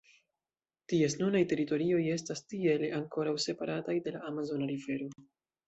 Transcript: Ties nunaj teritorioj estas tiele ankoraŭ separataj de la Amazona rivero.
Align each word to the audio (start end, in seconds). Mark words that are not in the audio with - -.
Ties 0.93 1.15
nunaj 1.19 1.41
teritorioj 1.51 1.99
estas 2.15 2.43
tiele 2.55 2.91
ankoraŭ 3.03 3.37
separataj 3.47 3.99
de 4.09 4.17
la 4.19 4.25
Amazona 4.33 4.75
rivero. 4.75 5.15